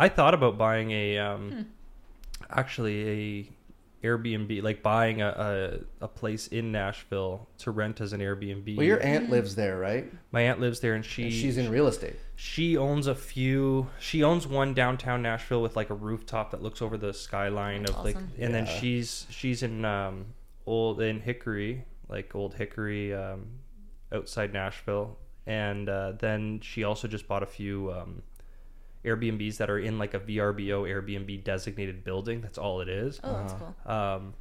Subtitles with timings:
[0.00, 1.66] I thought about buying a um,
[2.48, 5.28] actually a Airbnb, like buying a,
[6.00, 8.76] a a place in Nashville to rent as an Airbnb.
[8.76, 10.10] Well, your aunt lives there, right?
[10.32, 12.16] My aunt lives there, and she And she's in real estate.
[12.34, 13.88] she owns a few.
[13.98, 17.94] She owns one downtown Nashville with like a rooftop that looks over the skyline of
[18.02, 18.32] like, Awesome.
[18.38, 20.26] and then she's she's in um
[20.66, 23.46] old in Hickory, like old Hickory, um,
[24.12, 28.22] outside Nashville, and uh, then she also just bought a few um,
[29.04, 32.40] Airbnbs that are in like a VRBO Airbnb designated building.
[32.40, 33.20] That's all it is.
[33.24, 33.72] Oh, that's Uh-huh.
[33.86, 33.92] cool.
[33.92, 34.34] Um,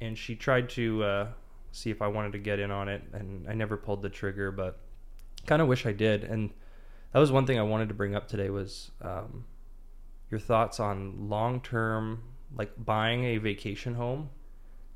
[0.00, 1.28] and she tried to uh,
[1.72, 4.52] see if I wanted to get in on it, and I never pulled the trigger,
[4.52, 4.78] but
[5.46, 6.22] kind of wish I did.
[6.24, 6.50] And
[7.12, 9.44] that was one thing I wanted to bring up today was um,
[10.30, 12.22] your thoughts on long term,
[12.56, 14.30] like buying a vacation home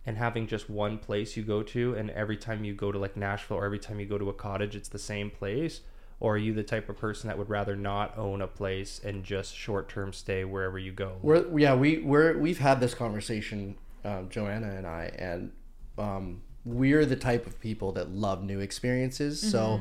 [0.06, 3.16] and having just one place you go to, and every time you go to like
[3.16, 5.81] Nashville or every time you go to a cottage, it's the same place.
[6.23, 9.25] Or are you the type of person that would rather not own a place and
[9.25, 11.17] just short term stay wherever you go?
[11.20, 15.50] We're yeah we we're we've had this conversation, um, Joanna and I, and
[15.98, 19.41] um, we're the type of people that love new experiences.
[19.50, 19.81] So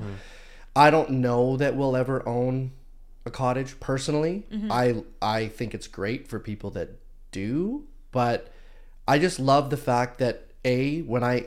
[0.75, 2.71] I don't know that we'll ever own
[3.23, 4.43] a cottage personally.
[4.71, 6.89] I I think it's great for people that
[7.31, 8.51] do, but
[9.07, 11.45] I just love the fact that a when I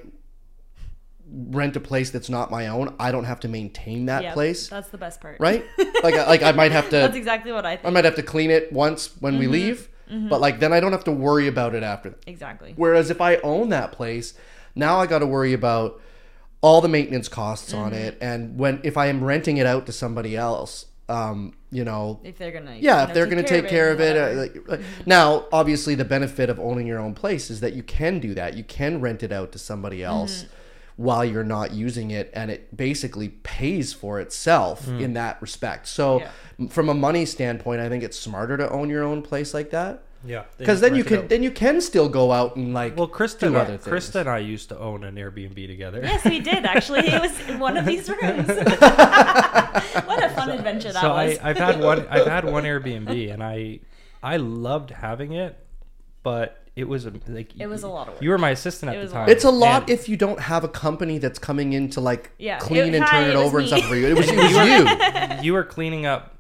[1.30, 4.68] rent a place that's not my own, I don't have to maintain that yeah, place,
[4.68, 5.38] That's the best part.
[5.40, 5.64] right?
[6.02, 7.86] like I- like I might have to That's exactly what I Think.
[7.86, 10.92] I might have to clean it once when we leave, but like then I don't
[10.92, 12.14] have to worry about it after.
[12.26, 12.74] Exactly.
[12.76, 14.34] Whereas if I own that place,
[14.74, 16.00] now I got to worry about
[16.60, 19.92] all the maintenance costs on it, and when if I am renting it out to
[19.92, 22.76] somebody else, um, you know, If they're gonna.
[22.76, 24.16] yeah, if know, they're going to take care of it.
[24.16, 27.82] Uh, like, like- now, obviously, the benefit of owning your own place is that you
[27.82, 28.56] can do that.
[28.56, 30.46] You can rent it out to somebody else
[30.96, 35.00] while you're not using it, and it basically pays for itself mm.
[35.00, 35.88] in that respect.
[35.88, 36.68] So, Yeah.
[36.68, 40.02] from a money standpoint, I think it's smarter to own your own place like that
[40.24, 43.40] Yeah, because then you can then you can still go out and like Well, Krista,
[43.40, 44.08] do and other I, things.
[44.08, 46.00] Krista and I used to own an Airbnb together.
[46.02, 47.00] Yes, we did actually.
[47.00, 48.46] It was in one of these rooms.
[48.48, 51.38] what a fun adventure that so was.
[51.38, 52.06] I, I've had one.
[52.08, 53.80] I've had one Airbnb, and I,
[54.22, 55.58] I loved having it,
[56.24, 58.22] but it was a, like It was a lot of work.
[58.24, 59.28] You were my assistant at the time.
[59.28, 62.32] It's a lot and if you don't have a company that's coming in to like
[62.36, 63.76] Yeah, clean it- and hi, turn it it was over and me.
[63.78, 64.08] stuff for you.
[64.08, 66.36] It was, it was you you were cleaning up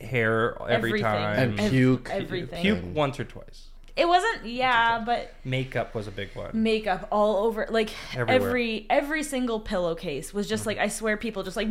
[0.00, 1.02] hair every Everything.
[1.02, 2.08] time and Ev- puke.
[2.10, 2.62] everything.
[2.62, 3.68] puke once or twice.
[3.96, 4.46] It wasn't.
[4.46, 6.50] Yeah, but Makeup was a big one.
[6.54, 8.38] makeup all over like Everywhere.
[8.38, 8.46] Mm-hmm.
[8.48, 11.68] every every single pillowcase was just like I swear people just like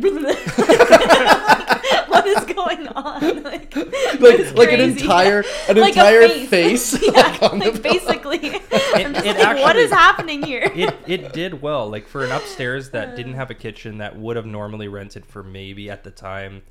[2.24, 3.74] what is going on like
[4.20, 6.48] like like an entire an Like entire face.
[6.96, 7.94] face, yeah like, on the like pillow.
[7.94, 8.50] basically
[8.94, 11.88] I'm just it like, actually- is happening here it it did well.
[11.88, 13.36] Like for an upstairs that didn't uh.
[13.36, 16.62] have a kitchen that would have normally rented for maybe at the time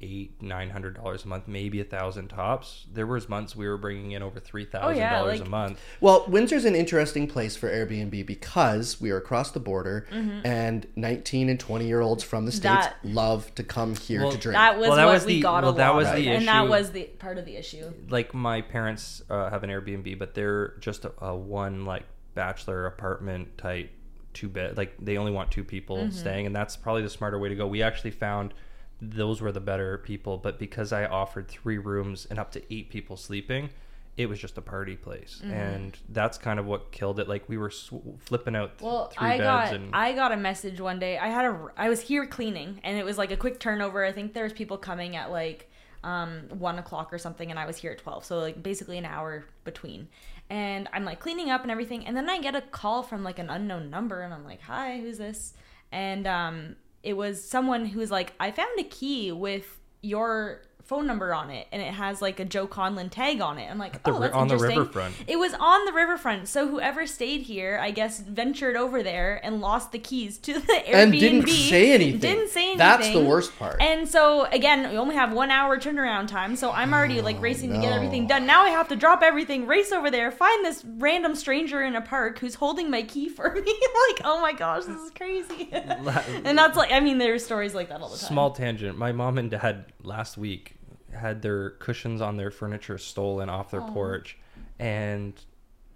[0.00, 2.86] eight nine hundred dollars a month, maybe a thousand tops.
[2.92, 5.50] There was months we were bringing in over three thousand Oh, yeah, dollars like- a
[5.50, 5.80] month.
[6.00, 11.48] Well, Windsor's an interesting place for Airbnb because we are across the border, and 19
[11.48, 13.08] and 20 year olds from the states Mm-hmm.
[13.08, 14.54] That- love to come here Well, to drink.
[14.56, 16.14] that was Well, that what was we the- got well, a that lot was of,
[16.16, 19.70] the and that was the part of the issue Like my parents uh, have an
[19.70, 22.04] Airbnb, but they're just a, a one like
[22.34, 23.90] bachelor apartment type
[24.32, 24.76] two bed.
[24.76, 26.10] Like they only want two people Mm-hmm.
[26.10, 27.66] staying, and that's probably the smarter way to go.
[27.66, 28.54] We actually found
[29.00, 32.90] those were the better people, but because I offered three rooms and up to eight
[32.90, 33.70] people sleeping.
[34.16, 35.52] It was just a party place, Mm-hmm.
[35.52, 37.28] and that's kind of what killed it.
[37.28, 40.32] Like we were sw- flipping out th- Well, three I beds, got and I got
[40.32, 41.16] a message one day.
[41.18, 44.04] I had a I was here cleaning, and it was like a quick turnover.
[44.04, 45.70] I think there was people coming at like
[46.02, 48.24] um one o'clock or something, and I was here at twelve.
[48.24, 50.08] So like basically an hour between.
[50.50, 53.38] And I'm like cleaning up and everything, and then I get a call from like
[53.38, 55.54] an unknown number, and I'm like, "Hi, who's this?"
[55.92, 56.74] And um,
[57.08, 61.66] it was someone who's like, "I found a key with your." Phone number on it
[61.70, 63.70] and it has like a Joe Conlon tag on it.
[63.70, 64.78] I'm like, the oh, that's on the interesting.
[64.78, 65.14] riverfront.
[65.26, 69.60] It was on the riverfront, so whoever stayed here, I guess, ventured over there and
[69.60, 72.20] lost the keys to the Airbnb and didn't say anything.
[72.20, 72.78] Didn't say anything.
[72.78, 73.82] That's the worst part.
[73.82, 77.38] And so again, we only have one hour turnaround time, so I'm already oh, like
[77.38, 78.46] racing to get everything done.
[78.46, 82.00] Now I have to drop everything, race over there, find this random stranger in a
[82.00, 83.60] park who's holding my key for me.
[83.60, 85.68] like, oh my gosh, this is crazy.
[85.72, 88.28] and that's like, I mean, there's stories like that all the time.
[88.28, 88.96] Small tangent.
[88.96, 90.77] My mom and dad last week
[91.12, 94.36] had their cushions on their furniture stolen off their porch,
[94.78, 95.32] and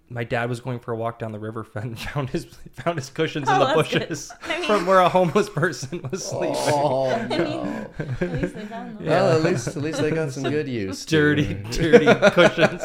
[0.09, 3.09] my dad was going for a walk down the river and found his found his
[3.09, 6.55] cushions in Oh, the bushes I mean- from where a homeless person was sleeping.
[6.57, 9.05] oh I mean, at least they found them.
[9.07, 11.05] Well, at least at least they got some good use.
[11.05, 12.81] Dirty, dirty cushions.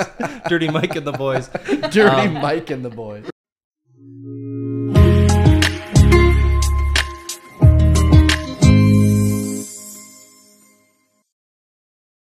[0.49, 1.49] Dirty Mike and the boys.
[1.91, 3.27] dirty Um, Mike and the boys.